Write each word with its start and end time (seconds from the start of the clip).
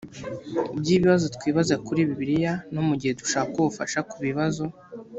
by 0.79 0.87
ibibazo 0.95 1.25
twibaza 1.35 1.75
kuri 1.85 2.01
bibiliya 2.09 2.53
no 2.73 2.81
mu 2.87 2.93
gihe 2.99 3.13
dushaka 3.21 3.53
ubufasha 3.57 3.99
ku 4.09 4.17
bibazo 4.27 4.63